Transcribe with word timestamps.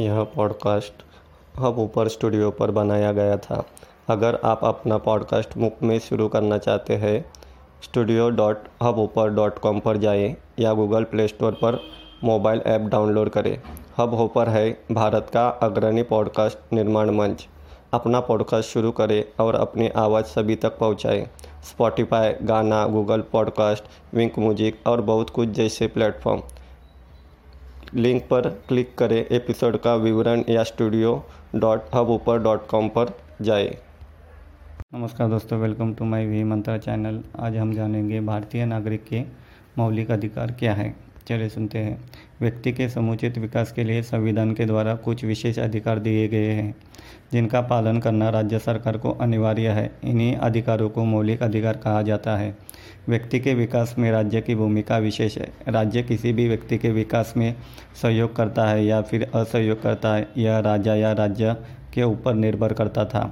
यह 0.00 0.22
podcast 0.22 0.92
hub 1.58 1.78
ऊपर 1.78 2.08
studio 2.08 2.50
पर 2.50 2.70
बनाया 2.70 3.12
गया 3.12 3.36
था। 3.36 3.64
अगर 4.08 4.38
आप 4.44 4.64
अपना 4.64 4.98
पॉडकास्ट 4.98 5.56
मुफ़्त 5.56 5.82
में 5.82 5.98
शुरू 5.98 6.28
करना 6.28 6.58
चाहते 6.58 6.96
हैं, 6.96 7.24
studio 7.82 8.30
dot 8.30 8.56
Hubhopper 8.98 9.30
dot 9.30 9.58
com 9.58 9.80
पर 9.80 9.96
जाएँ 9.96 10.36
या 10.58 10.72
गूगल 10.72 11.04
प्ले 11.04 11.28
स्टोर 11.28 11.52
पर 11.52 11.80
मोबाइल 12.24 12.62
ऐप 12.66 12.80
डाउनलोड 12.80 13.28
करें। 13.28 13.58
हब 13.98 14.14
ऊपर 14.14 14.48
है 14.48 14.84
भारत 14.92 15.30
का 15.34 15.48
अग्रणी 15.48 16.02
पॉडकास्ट 16.02 16.58
निर्माण 16.72 17.10
मंच। 17.10 17.48
अपना 17.92 18.20
पॉडकास्ट 18.20 18.70
शुरू 18.70 18.90
करें 18.90 19.24
और 19.40 19.54
अपनी 19.54 19.88
आवाज़ 19.88 20.24
सभी 20.24 20.56
तक 20.56 20.78
पहुंचाएँ। 20.78 21.26
Spotify 21.62 22.32
Gaana 22.42 22.86
Google 22.86 23.20
podcast 23.20 23.84
Wink 24.14 24.38
music 24.38 24.86
और 24.86 25.00
बहुत 25.00 25.30
कुछ 25.30 25.48
जैसे 25.48 25.86
प्लेटफॉर्म। 25.86 26.42
लिंक 27.94 28.22
पर 28.22 28.48
क्लिक 28.68 28.94
करें 28.98 29.26
एपिसोड 29.26 29.76
का 29.76 29.94
विवरण 29.94 30.42
या 30.48 30.62
studio 30.62 31.26
dot 31.54 31.82
Hubhopper 32.08 32.38
dot 32.42 32.66
com 32.66 32.88
पर 32.88 33.18
जाए। 33.42 33.78
नमस्कार 34.94 35.28
दोस्तों 35.28 35.58
welcome 35.60 35.94
to 35.94 36.04
my 36.04 36.26
V 36.26 36.44
Mantra 36.44 36.78
channel 36.78 37.22
आज 37.38 37.56
हम 37.56 37.72
जानेंगे 37.74 38.20
भारतीय 38.20 38.64
नागरिक 38.64 39.04
के 39.04 39.22
मौलिक 39.78 40.10
अधिकार 40.10 40.52
क्या 40.52 40.74
है? 40.74 40.94
चलिए 41.28 41.48
सुनते 41.48 41.78
हैं। 41.78 42.00
व्यक्ति 42.40 42.72
के 42.72 42.88
समुचित 42.88 43.38
विकास 43.38 43.72
के 43.72 43.84
लिए 43.84 44.02
संविधान 44.02 44.52
के 44.54 44.64
द्वारा 44.64 44.94
कुछ 44.94 45.24
विशेष 45.24 45.58
अधिकार 45.58 45.98
दिए 45.98 46.28
गए 46.28 46.50
हैं, 46.50 46.74
जिनका 47.32 47.60
पालन 47.60 47.98
करना 47.98 48.28
राज्य 48.28 48.58
सरकार 48.58 48.96
को 48.96 49.10
अनिवार्य 49.10 49.68
है। 49.68 49.90
इन्हीं 50.04 50.34
अधिकारों 50.36 50.88
को 50.90 51.04
मौलिक 51.04 51.42
अधिकार 51.42 51.76
कहा 51.76 52.02
जाता 52.02 52.36
है। 52.36 52.56
व्यक्ति 53.08 53.40
के 53.40 53.54
विकास 53.54 53.94
में 53.98 54.10
राज्य 54.12 54.40
की 54.40 54.54
भूमिका 54.54 54.98
विशेष 54.98 55.38
है। 55.38 55.52
राज्य 55.68 56.02
किसी 56.02 56.32
भी 56.32 56.48
व्यक्ति 56.48 56.78
के 56.78 56.90
विकास 56.90 57.34
में 57.36 57.54
सहयोग 58.02 58.36
करता 58.36 58.66
है 58.66 58.84
या 58.84 59.00
फिर 59.02 59.30
असहयोग 59.34 59.82
करता 59.82 60.14
है, 60.14 60.28
यह 60.36 60.58
राजा 60.58 60.94
या 60.94 61.12
राज्य 61.12 61.56
के 61.94 62.02
ऊपर 62.02 62.34
निर्भर 62.34 62.72
करता 62.72 63.04
था। 63.04 63.22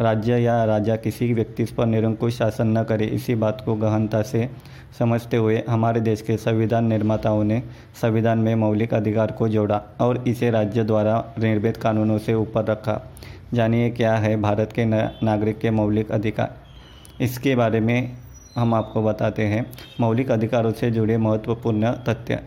राज्य 0.00 0.36
या 0.36 0.64
राजा 0.64 0.96
किसी 0.96 1.32
व्यक्ति 1.32 1.64
पर 1.76 1.86
निरंकुश 1.86 2.36
शासन 2.36 2.78
न 2.78 2.82
करे, 2.84 3.06
इसी 3.06 3.34
बात 3.34 3.62
को 3.64 3.74
गहनता 3.74 4.22
से 4.22 4.48
समझते 4.98 5.36
हुए 5.36 5.62
हमारे 5.68 6.00
देश 6.00 6.22
के 6.22 6.36
संविधान 6.36 6.84
निर्माताओं 6.84 7.44
ने 7.44 7.62
संविधान 8.02 8.38
में 8.38 8.54
मौलिक 8.54 8.94
अधिकार 8.94 9.32
को 9.32 9.48
जोड़ा 9.48 9.82
और 10.00 10.24
इसे 10.28 10.50
राज्य 10.50 10.84
द्वारा 10.84 11.24
निर्मित 11.38 11.76
कानूनों 11.76 12.18
से 12.18 12.34
ऊपर 12.34 12.64
रखा। 12.64 13.00
जानिए 13.54 13.90
क्या 13.90 14.14
है 14.14 14.36
भारत 14.40 14.72
के 14.72 14.84
नागरिक 14.84 15.58
के 15.58 15.70
मौलिक 15.70 16.12
अधिकार। 16.12 16.56
इसके 17.20 17.54
बारे 17.56 17.80
में 17.80 18.12
हम 18.56 18.74
आपको 18.74 19.02
बताते 19.02 19.46
हैं। 19.46 19.64
मौलिक 20.00 20.30
अधिकारों 20.30 20.72
से 20.72 20.90
जुड़े 20.90 21.16
महत्वपूर्ण 21.16 21.92
तथ्य। 22.08 22.38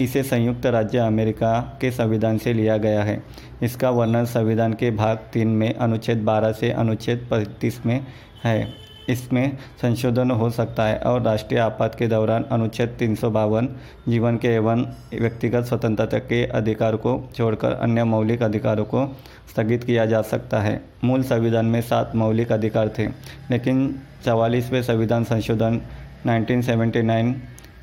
इसे 0.00 0.22
संयुक्त 0.22 0.66
राज्य 0.66 0.98
अमेरिका 0.98 1.60
के 1.80 1.90
संविधान 1.90 2.38
से 2.38 2.52
लिया 2.52 2.76
गया 2.76 3.02
है। 3.02 3.22
इसका 3.62 3.90
वर्णन 3.90 4.24
संविधान 4.24 4.72
के 4.72 4.90
भाग 4.90 5.18
तीन 5.32 5.48
में 5.48 5.72
अनुच्छेद 5.74 6.24
12 6.24 6.52
से 6.52 6.70
अनुच्छेद 6.70 7.26
पैंतीस 7.30 7.80
में 7.86 8.00
है। 8.44 8.86
इसमें 9.08 9.56
संशोधन 9.82 10.30
हो 10.30 10.48
सकता 10.50 10.84
है 10.84 10.98
और 10.98 11.22
राष्ट्रीय 11.22 11.60
आपात 11.60 11.94
के 11.94 12.06
दौरान 12.06 12.44
अनुच्छेद 12.52 12.96
तीन 12.98 13.14
सौ 13.14 13.30
बावन, 13.30 13.68
जीवन 14.08 14.36
के 14.36 14.48
एवं 14.48 14.84
व्यक्तिगत 15.14 15.64
स्वतंत्रता 15.64 16.18
के 16.18 16.44
अधिकार 16.44 16.96
को 16.96 17.30
छोड़कर 17.36 17.72
अन्य 17.72 18.04
मौलिक 18.04 18.42
अधिकारों 18.42 18.84
को 18.84 19.06
स्थगित 19.50 19.84
किया 19.84 20.06
जा 20.06 20.22
सकता 20.22 20.60
है। 20.60 20.80
मूल 21.04 21.22
संविधान 21.22 21.66
में 21.66 21.80
सात 21.80 22.14
मौलिक 22.14 22.52
अधिकार 22.52 22.90
थे, 22.98 23.06
लेकिन 23.50 23.94
चवालीसवें 24.24 24.82
संविधान 24.82 25.24
संशोधन 25.24 25.80
1979 26.26 27.34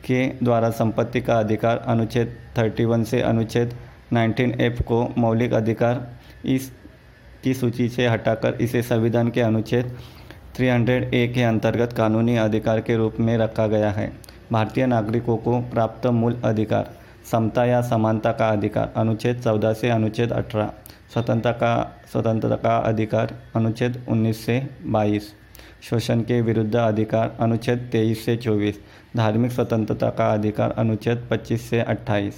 के 0.06 0.26
द्वारा 0.44 0.70
संपत्ति 0.70 1.22
का 1.22 1.40
अधिकार 1.40 1.78
अनुच्छेद 1.88 2.36
31 2.59 3.04
से 3.06 3.22
अनुच्छेद 3.22 3.73
19 4.14 4.59
एफ़ 4.62 4.82
को 4.84 5.08
मौलिक 5.18 5.54
अधिकार 5.54 6.08
इस 6.46 6.72
की 7.44 7.54
सूची 7.54 7.88
से 7.90 8.08
हटाकर 8.08 8.58
इसे 8.62 8.81
संविधान 8.81 9.30
के 9.30 9.42
अनुच्छेद 9.42 9.96
300 10.59 11.14
ए 11.14 11.28
के 11.36 11.44
अंतर्गत 11.44 11.94
कानूनी 11.94 12.36
अधिकार 12.38 12.81
के 12.81 12.96
रूप 12.97 13.19
में 13.19 13.38
रखा 13.38 13.68
गया 13.68 13.90
है। 13.91 14.12
भारतीय 14.52 14.86
नागरिकों 14.86 15.38
को 15.38 15.59
प्राप्त 15.62 16.08
मूल 16.08 16.40
अधिकार, 16.46 16.90
समता 17.31 17.66
या 17.66 17.81
समानता 17.81 18.31
का 18.31 18.50
अधिकार, 18.50 18.94
अनुच्छेद 18.97 19.41
14 19.41 19.74
से 19.74 19.90
अनुच्छेद 19.90 20.31
18 20.31 20.70
स्वतंत्रता 21.14 21.52
का 21.52 22.02
स्वतंत्रता 22.12 22.56
का 22.56 22.78
अधिकार, 22.78 23.34
अनुच्छेद 23.56 24.06
19 24.09 24.46
से 24.46 24.59
22 24.85 25.34
शोषण 25.90 26.22
के 26.22 26.40
विरुद्ध 26.42 26.76
अधिकार 26.76 27.36
अनुच्छेद 27.40 27.90
23 27.94 28.24
से 28.26 28.36
24 28.38 28.76
धार्मिक 29.18 29.52
स्वतंत्रता 29.52 30.10
का 30.10 30.32
अधिकार 30.34 30.72
अनुच्छेद 30.78 31.28
25 31.32 31.62
से 31.62 31.84
28 31.84 32.34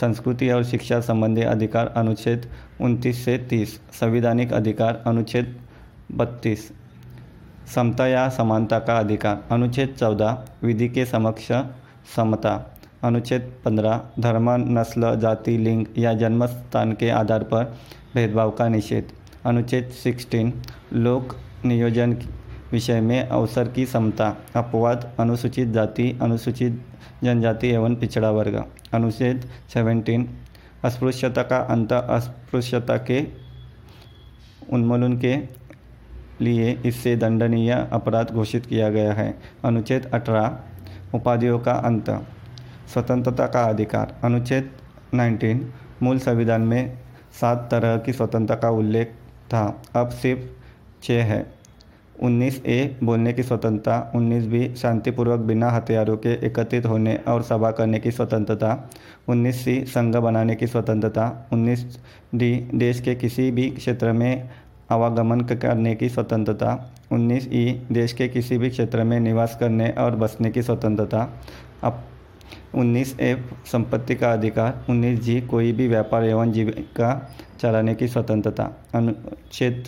संस्कृति 0.00 0.50
और 0.50 0.64
शिक्षा 0.64 1.00
संबंधी 1.00 1.42
अधिकार 1.42 1.92
अनुच्छेद 1.96 2.46
29 2.82 3.24
से 3.24 3.38
30 3.52 3.78
संविधानिक 4.00 4.52
अधिकार 4.52 5.02
अनुच्छेद 5.06 5.54
32 6.20 6.70
समता 7.74 8.06
या 8.06 8.28
समानता 8.28 8.78
का 8.78 8.98
अधिकार 8.98 9.42
अनुच्छेद 9.50 9.94
चौदह, 9.98 10.44
विधि 10.62 10.88
के 10.88 11.04
समक्ष 11.06 11.50
समता 12.16 12.54
अनुच्छेद 13.04 13.52
पंद्रह, 13.64 14.00
धर्म, 14.20 14.50
नस्ल, 14.78 15.14
जाति, 15.20 15.56
लिंग 15.58 15.86
या 15.98 16.14
जन्म 16.14 16.46
स्थान 16.46 16.92
के 16.92 17.10
आधार 17.10 17.42
पर 17.44 17.64
भेदभाव 18.14 18.50
का 18.50 18.68
निषेध 18.68 19.12
अनुच्छेद 19.46 19.90
सिक्सटीन, 20.02 20.52
लोक 20.92 21.36
नियोजन 21.64 22.18
विषय 22.72 23.00
में 23.00 23.28
अवसर 23.28 23.68
की 23.68 23.86
समता, 23.86 24.36
अपवाद, 24.56 25.12
अनुसूचित 25.20 25.68
जाति, 25.68 26.18
अनुसूचित 26.22 26.86
जनजाति 27.24 27.68
एवं 27.68 27.96
पिछड़ा 27.96 28.30
वर्ग, 28.30 28.64
अनुच्छेद 28.94 29.48
सेवेंटीन 29.74 30.28
अस्पृश्यता 30.84 31.42
का 31.42 31.56
अंत, 31.56 31.92
अस्पृश्यता 31.92 32.96
के 32.96 33.26
उन्मूलन 34.72 35.18
के 35.18 35.36
लिए 36.44 36.82
इससे 36.86 37.16
दंडनीय 37.16 37.88
अपराध 37.92 38.30
घोषित 38.30 38.66
किया 38.66 38.90
गया 38.90 39.12
है। 39.12 39.38
अनुच्छेद 39.64 40.10
18 40.14 40.58
उपाधियों 41.14 41.58
का 41.58 41.72
अंत, 41.72 42.10
स्वतंत्रता 42.92 43.46
का 43.46 43.62
अधिकार, 43.62 44.16
अनुच्छेद 44.24 44.70
19 45.14 45.72
मूल 46.02 46.18
संविधान 46.18 46.60
में 46.60 46.98
सात 47.40 47.68
तरह 47.70 47.96
की 47.96 48.12
स्वतंत्रता 48.12 48.60
का 48.60 48.70
उल्लेख 48.70 49.08
था। 49.46 49.82
अब 49.96 50.08
सिर्फ़ 50.08 50.42
छः 51.02 51.24
है। 51.24 51.55
19 52.22 52.66
ए 52.66 52.96
बोलने 53.04 53.32
की 53.32 53.42
स्वतंत्रता 53.42 54.12
19 54.16 54.46
बी 54.46 54.74
शांतिपूर्वक 54.74 55.40
बिना 55.40 55.70
हथियारों 55.70 56.16
के 56.16 56.32
एकत्रित 56.46 56.86
होने 56.86 57.16
और 57.28 57.42
सभा 57.42 57.70
करने 57.70 57.98
की 57.98 58.10
स्वतंत्रता 58.10 58.90
19 59.30 59.52
सी 59.52 59.84
संघ 59.84 60.16
बनाने 60.16 60.54
की 60.54 60.66
स्वतंत्रता 60.66 61.48
19 61.52 61.84
डी 62.34 62.68
देश 62.74 63.00
के 63.00 63.14
किसी 63.14 63.50
भी 63.50 63.70
क्षेत्र 63.70 64.12
में 64.12 64.50
आवागमन 64.90 65.40
करने 65.40 65.94
की 65.94 66.08
स्वतंत्रता 66.08 66.94
19 67.12 67.48
ई 67.52 67.82
देश 67.92 68.12
के 68.12 68.28
किसी 68.28 68.58
भी 68.58 68.70
क्षेत्र 68.70 69.04
में 69.04 69.20
निवास 69.20 69.56
करने 69.60 69.90
और 69.90 70.16
बसने 70.16 70.50
की 70.50 70.62
स्वतंत्रता। 70.62 71.40
अब 71.82 72.04
19 72.74 73.20
एफ़ 73.20 73.68
संपत्ति 73.68 74.14
का 74.14 74.32
अधिकार 74.32 74.84
19 74.90 75.20
जी 75.20 75.40
कोई 75.40 75.72
भी 75.72 75.88
व्यापार 75.88 76.24
एवं 76.24 76.52
जीविका 76.52 77.30
चलाने 77.60 77.94
की 77.94 78.08
स्वतंत्रता। 78.08 78.70
अनुच्छेद 78.94 79.84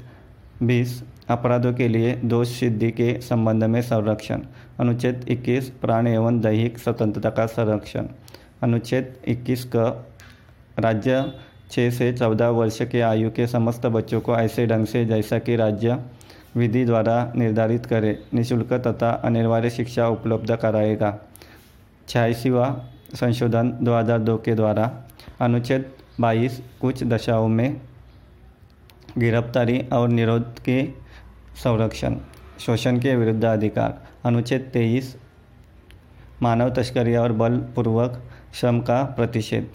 20 0.63 1.03
अपराधों 1.29 1.73
के 1.73 1.89
लिए 1.89 2.15
दोष 2.25 2.49
सिद्धि 2.49 2.91
के 2.91 3.21
संबंध 3.21 3.65
में 3.65 3.83
संरक्षण। 3.83 4.41
अनुच्छेद 4.81 5.25
21 5.29 5.69
प्राण 5.71 6.07
एवं 6.07 6.41
दैहिक 6.41 6.79
स्वतंत्रता 6.79 7.31
का 7.31 7.47
संरक्षण। 7.47 8.07
अनुच्छेद 8.63 9.15
21 9.29 9.65
का 9.65 10.07
राज्य 10.79 11.33
छः 11.71 11.91
से 11.91 12.13
चौदह 12.13 12.49
वर्ष 12.49 12.83
के 12.83 13.01
आयु 13.01 13.31
के 13.31 13.47
समस्त 13.47 13.87
बच्चों 13.87 14.21
को 14.21 14.37
ऐसे 14.37 14.67
ढंग 14.67 14.87
से 14.87 15.05
जैसा 15.05 15.39
कि 15.39 15.57
राज्य 15.57 15.99
विधि 16.57 16.85
द्वारा 16.85 17.33
निर्धारित 17.37 17.87
करे, 17.87 18.19
निःशुल्क 18.35 18.73
तथा 18.73 19.11
अनिवार्य 19.11 19.71
शिक्षा 19.71 20.09
उपलब्ध 20.09 20.57
कराएगा। 20.57 21.19
छियासीवा 22.09 22.85
संशोधन 23.15 23.79
2002 23.83 24.37
के 24.39 24.55
द्वारा 24.55 24.91
अनुच्छेद 25.41 25.85
22 26.21 26.63
कुछ 26.81 27.05
दशाओं 27.05 27.49
में 27.49 27.81
गिरफ्तारी 29.19 29.79
और 29.93 30.09
निरोध 30.09 30.59
के 30.59 30.83
संरक्षण, 31.57 32.17
शोषण 32.61 32.99
के 33.01 33.15
विरुद्ध 33.17 33.45
अधिकार, 33.45 33.99
अनुच्छेद 34.25 34.71
23 34.75 35.17
मानव 36.43 36.71
तस्करी 36.71 37.17
और 37.17 37.33
बलपूर्वक 37.33 38.21
श्रम 38.55 38.81
का 38.81 39.03
प्रतिषेध, 39.17 39.69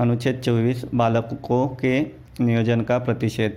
अनुच्छेद 0.00 0.40
चौबीस, 0.40 0.84
बालकों 0.94 1.66
के 1.76 2.00
नियोजन 2.40 2.80
का 2.80 2.98
प्रतिषेध। 2.98 3.56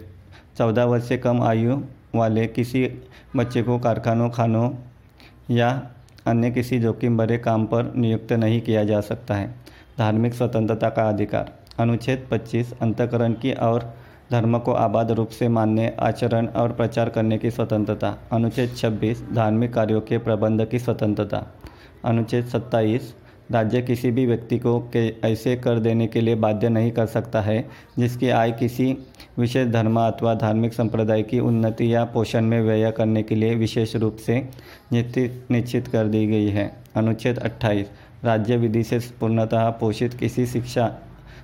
चौदह 0.57 0.83
वर्ष 0.83 1.07
से 1.07 1.17
कम 1.17 1.41
आयु 1.41 1.77
वाले 2.15 2.45
किसी 2.47 2.87
बच्चे 3.35 3.63
को 3.63 3.77
कारखानों, 3.79 4.29
खानों 4.29 4.69
या 5.49 5.69
अन्य 6.27 6.51
किसी 6.51 6.79
जोखिम 6.79 7.17
भरे 7.17 7.37
काम 7.37 7.65
पर 7.65 7.93
नियुक्त 7.95 8.33
नहीं 8.33 8.61
किया 8.61 8.83
जा 8.83 9.01
सकता 9.01 9.35
है। 9.35 9.55
धार्मिक 9.97 10.33
स्वतंत्रता 10.33 10.89
का 10.89 11.07
अधिकार, 11.09 11.53
अनुच्छेद 11.79 12.27
25 12.31 12.73
अंतकरण 12.81 13.33
की 13.33 13.51
और 13.53 13.93
धर्म 14.31 14.57
को 14.59 14.71
आबाद 14.71 15.11
रूप 15.11 15.29
से 15.29 15.47
मानने, 15.47 15.91
आचरण 15.99 16.47
और 16.47 16.71
प्रचार 16.71 17.09
करने 17.09 17.37
की 17.37 17.51
स्वतंत्रता। 17.51 18.17
अनुच्छेद 18.31 18.69
26 18.69 19.23
धार्मिक 19.33 19.73
कार्यों 19.73 20.01
के 20.01 20.17
प्रबंध 20.17 20.65
की 20.65 20.79
स्वतंत्रता। 20.79 21.43
अनुच्छेद 22.05 22.45
27 22.45 23.13
राज्य 23.51 23.81
किसी 23.81 24.09
भी 24.11 24.25
व्यक्ति 24.25 24.57
को 24.59 24.79
के 24.95 25.07
ऐसे 25.23 25.55
कर 25.55 25.79
देने 25.79 26.07
के 26.07 26.21
लिए 26.21 26.35
बाध्य 26.35 26.69
नहीं 26.69 26.91
कर 26.91 27.05
सकता 27.05 27.41
है, 27.41 27.69
जिसकी 27.99 28.29
आय 28.29 28.51
किसी 28.51 28.97
विशेष 29.39 29.67
धर्म 29.67 29.99
अथवा 29.99 30.33
धार्मिक 30.33 30.73
संप्रदाय 30.73 31.23
की 31.23 31.39
उन्नति 31.39 31.93
या 31.93 32.03
पोषण 32.05 32.45
में 32.45 32.61
व्यय 32.61 32.91
करने 32.91 33.23
के 33.23 33.35
लिए 33.35 33.55
विशेष 33.55 33.95
रूप 33.95 34.17
से 34.17 34.37
निश्चित 34.93 35.87
कर 35.87 36.07
दी 36.07 36.25
गई 36.27 36.47
है। 36.47 36.71
अनुच्छेद 36.95 37.37
28 37.37 37.91
राज्य 38.23 38.57
विधि 38.57 38.83
से 38.83 38.99
पूर्णतः 39.19 39.69
पोषित 39.69 40.13
किसी 40.13 40.45
शिक्षा 40.45 40.93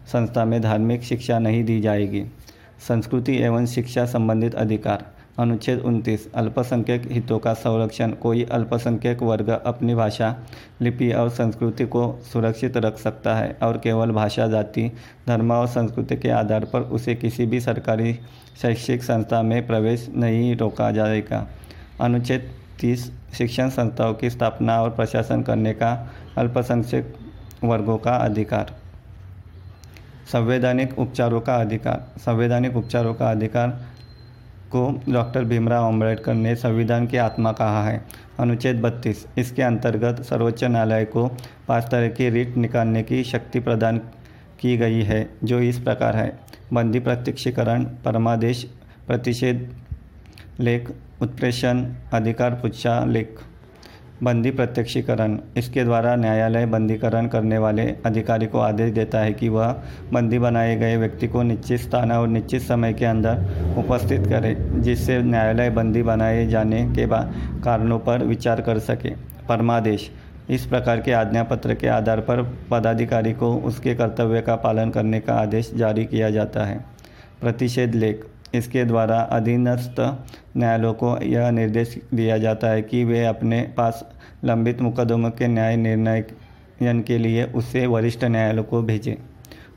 संस्था 0.08 0.46
में 0.46 0.62
धार्मिक 0.62 1.04
शिक्षा 1.04 1.40
नहीं 1.40 1.64
दी 1.64 1.80
जाएगी। 1.82 2.26
संस्कृति 2.88 3.38
एवं 3.38 3.66
शिक्षा 3.66 4.06
संबंधित 4.06 4.56
अधिकार। 4.56 5.06
अनुच्छेद 5.40 5.80
29 5.80 6.28
अल्पसंख्यक 6.34 7.12
हितों 7.12 7.40
का 7.40 7.54
संरक्षण। 7.54 8.12
कोई 8.12 8.44
अल्पसंख्यक 8.44 9.24
वर्ग 9.24 9.50
अपनी 9.50 9.96
भाषा, 9.96 10.36
लिपि 10.82 11.12
और 11.12 11.30
संस्कृति 11.30 11.86
को 11.86 12.20
सुरक्षित 12.34 12.78
रख 12.78 12.98
सकता 12.98 13.36
है 13.36 13.58
और 13.64 13.78
केवल 13.78 14.12
भाषा, 14.12 14.48
जाति, 14.48 14.92
धर्म 15.28 15.52
और 15.52 15.68
संस्कृति 15.68 16.16
के 16.16 16.30
आधार 16.30 16.66
पर 16.66 16.82
उसे 16.82 17.16
किसी 17.16 17.46
भी 17.46 17.60
सरकारी 17.60 18.14
शैक्षिक 18.62 19.04
संस्था 19.04 19.42
में 19.42 19.68
प्रवेश 19.68 20.10
नहीं 20.16 20.56
रोका 20.56 20.92
जाएगा। 20.92 21.48
अनुच्छेद 22.02 22.52
30 22.82 23.12
शिक्षण 23.38 23.70
संस्थाओं 23.70 24.14
की 24.14 24.30
स्थापना 24.30 24.82
और 24.82 24.90
प्रशासन 24.90 25.42
करने 25.42 25.74
का 25.74 26.12
अल्पसंख्यक 26.38 27.16
वर्गों 27.64 27.98
का 27.98 28.16
अधिकार। 28.16 28.83
संवैधानिक 30.32 31.00
उपचारों 31.00 31.42
का 31.42 31.56
अधिकार, 31.56 32.06
संवैधानिक 32.18 32.76
उपचारों 32.76 33.14
का 33.14 33.32
अधिकार 33.32 33.70
को 34.72 35.02
डॉक्टर 35.10 35.44
भीमराव 35.44 35.88
अंबेडकर 35.88 36.34
ने 36.34 36.56
संविधान 36.56 37.08
की 37.08 37.18
आत्मा 37.18 37.52
कहा 37.52 37.84
है। 37.84 38.06
अनुच्छेद 38.40 38.82
32 38.82 39.26
इसके 39.38 39.62
अंतर्गत 39.62 40.22
सर्वोच्च 40.22 40.64
न्यायालय 40.64 41.06
को 41.06 41.28
पाँच 41.68 41.84
तरह 41.84 42.08
की 42.08 42.30
रिट 42.30 42.58
निकालने 42.58 43.04
की 43.04 43.24
शक्ति 43.24 43.60
प्रदान 43.60 43.98
की 44.60 44.78
गई 44.78 45.02
है, 45.02 45.30
जो 45.44 45.60
इस 45.60 45.80
प्रकार 45.80 46.16
है। 46.16 46.40
बंदी 46.74 47.00
प्रत्यक्षीकरण, 47.00 47.84
परमादेश 47.84 48.64
प्रतिषेध 49.08 49.70
लेख, 50.60 50.92
उत्प्रेषण, 51.22 51.86
अधिकार 52.14 52.52
पुच्छा 52.52 53.06
लेख। 53.06 53.40
बंदी 54.24 54.52
प्रत्यक्षीकरण 54.52 55.38
इसके 55.58 55.84
द्वारा 55.84 56.16
न्यायालय 56.16 56.66
बंदीकरण 56.66 57.28
करने 57.28 57.58
वाले 57.58 57.84
अधिकारी 58.06 58.48
को 58.48 58.60
आदेश 58.60 58.92
देता 58.92 59.20
है 59.20 59.34
कि 59.34 59.50
वह 59.50 59.76
बंदी 60.14 60.40
बनाए 60.40 60.76
गए 60.76 60.98
व्यक्ति 60.98 61.28
को 61.28 61.44
निश्चित 61.44 61.80
स्थान 61.80 62.12
और 62.12 62.28
निश्चित 62.28 62.62
समय 62.62 62.94
के 62.94 63.06
अंदर 63.06 63.76
उपस्थित 63.78 64.28
करे, 64.28 64.56
जिससे 64.60 65.22
न्यायालय 65.22 65.70
बंदी 65.70 66.04
बनाए 66.04 66.46
जाने 66.48 66.84
के 66.86 67.08
कारणों 67.62 68.00
पर 68.00 68.24
विचार 68.24 68.62
कर 68.62 68.80
सके। 68.80 69.10
परमादेश। 69.50 70.10
इस 70.50 70.66
प्रकार 70.66 71.02
के 71.02 71.12
आज्ञा 71.12 71.44
पत्र 71.44 71.74
के 71.74 71.88
आधार 71.88 72.20
पर 72.20 72.42
पदाधिकारी 72.72 73.34
को 73.34 73.54
उसके 73.56 73.96
कर्तव्य 73.96 74.42
का 74.42 74.56
पालन 74.56 74.90
करने 74.90 75.20
का 75.20 75.34
आदेश 75.34 75.72
जारी 75.76 76.06
किया 76.06 76.30
जाता 76.30 76.66
है। 76.66 76.86
प्रतिषेध 77.42 77.96
लेख। 77.96 78.26
इसके 78.54 78.86
द्वारा 78.86 79.20
अधीनस्थ 79.32 80.00
न्यायालयों 80.58 80.94
को 80.94 81.18
यह 81.24 81.50
निर्देश 81.52 81.98
दिया 82.14 82.38
जाता 82.38 82.68
है 82.68 82.82
कि 82.82 83.04
वे 83.04 83.26
अपने 83.26 83.62
पास 83.78 84.04
लंबित 84.46 84.82
मुकदमों 84.82 85.30
के 85.32 85.48
न्याय 85.48 85.76
निर्णयन 85.76 87.02
के 87.02 87.18
लिए 87.18 87.44
उससे 87.46 87.86
वरिष्ठ 87.88 88.24
न्यायालय 88.24 88.64
को 88.64 88.82
भेजें। 88.82 89.16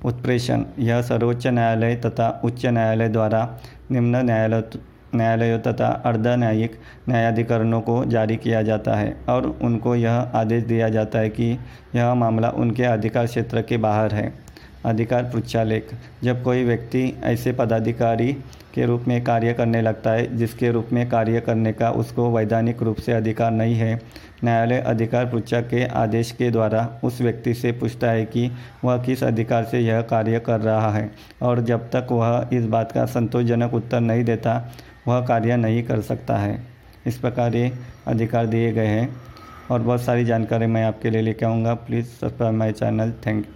उत्प्रेषण, 0.04 0.64
यह 0.78 1.00
सर्वोच्च 1.02 1.46
न्यायालय 1.46 1.94
तथा 1.96 2.28
उच्च 2.44 2.66
न्यायालय 2.66 3.08
द्वारा 3.08 3.48
निम्न 3.90 4.24
न्यायालय 4.26 4.62
न्यायालयों 5.14 5.58
तथा 5.58 5.86
अर्ध 6.06 6.26
न्यायिक 6.28 6.72
न्यायाधिकरणों 7.08 7.80
को 7.80 8.04
जारी 8.04 8.36
किया 8.36 8.62
जाता 8.62 8.94
है 8.94 9.16
और 9.28 9.46
उनको 9.62 9.94
यह 9.96 10.12
आदेश 10.12 10.64
दिया 10.64 10.88
जाता 10.88 11.18
है 11.18 11.28
कि 11.30 11.50
यह 11.94 12.14
मामला 12.14 12.50
उनके 12.50 12.84
अधिकार 12.84 13.26
क्षेत्र 13.26 13.62
के 13.62 13.76
बाहर 13.76 14.14
है। 14.14 14.32
अधिकार 14.86 15.22
पुच्छालेख 15.22 15.88
जब 16.24 16.42
कोई 16.42 16.64
व्यक्ति 16.64 17.12
ऐसे 17.24 17.52
पदाधिकारी 17.52 18.32
के 18.74 18.86
रूप 18.86 19.04
में 19.08 19.22
कार्य 19.24 19.52
करने 19.54 19.80
लगता 19.82 20.10
है, 20.10 20.36
जिसके 20.36 20.70
रूप 20.70 20.88
में 20.92 21.08
कार्य 21.08 21.40
करने 21.40 21.72
का 21.72 21.90
उसको 21.90 22.30
वैधानिक 22.30 22.82
रूप 22.82 22.96
से 22.96 23.12
अधिकार 23.12 23.50
नहीं 23.50 23.74
है, 23.74 23.94
न्यायालय 24.44 24.78
अधिकार 24.78 25.26
पृच्छा 25.26 25.60
के 25.60 25.84
आदेश 25.86 26.32
के 26.32 26.50
द्वारा 26.50 26.88
उस 27.04 27.20
व्यक्ति 27.20 27.54
से 27.54 27.72
पूछता 27.72 28.10
है 28.10 28.24
कि 28.24 28.50
वह 28.84 29.02
किस 29.02 29.24
अधिकार 29.24 29.64
से 29.64 29.80
यह 29.80 30.00
कार्य 30.02 30.40
कर 30.40 30.60
रहा 30.60 30.90
है, 30.90 31.10
और 31.42 31.60
जब 31.60 31.90
तक 31.90 32.12
वह 32.12 32.48
इस 32.52 32.66
बात 32.66 32.92
का 32.92 33.06
संतोषजनक 33.06 33.74
उत्तर 33.74 34.00
नहीं 34.00 34.24
देता, 34.24 34.60
वह 35.08 35.26
कार्य 35.26 35.56
नहीं 35.56 35.82
कर 35.82 36.00
सकता 36.00 36.36
है। 36.36 36.62
इस 37.06 37.18
प्रकार 37.18 37.56
ये 37.56 37.72
अधिकार 38.06 38.46
दिए 38.46 38.72
गए 38.72 38.86
हैं, 38.86 39.08
और 39.70 39.80
बहुत 39.80 40.02
सारी 40.02 40.24
जानकारी 40.24 40.66
मैं 40.66 40.84
आपके 40.84 41.10
लिए 41.10 41.22
लेके 41.22 41.46
आऊँगा। 41.46 41.74
Please 41.74 42.06
subscribe 42.06 42.54
my 42.54 42.72
channel. 42.72 43.12
Thank 43.26 43.46
you. 43.46 43.55